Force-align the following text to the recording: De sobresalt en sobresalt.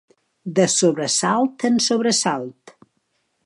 De 0.59 0.65
sobresalt 0.75 1.67
en 1.69 1.77
sobresalt. 1.89 2.77